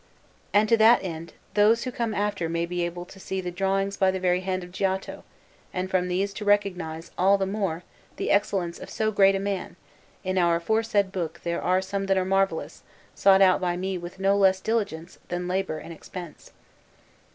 [0.51, 3.97] And to the end that those who come after may be able to see drawings
[3.97, 5.23] by the very hand of Giotto,
[5.71, 7.83] and from these to recognize all the more
[8.15, 9.75] the excellence of so great a man,
[10.23, 12.81] in our aforesaid book there are some that are marvellous,
[13.13, 16.49] sought out by me with no less diligence than labour and expense.